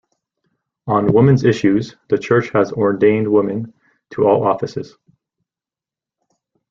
[0.87, 3.71] On women's issues, the church has ordained women
[4.13, 4.97] to all offices.